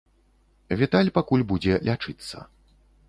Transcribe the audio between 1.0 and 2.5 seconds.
пакуль будзе лячыцца.